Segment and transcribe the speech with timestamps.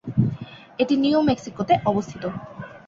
[0.79, 2.23] এটি নিউ মেক্সিকোতে অবস্থিত।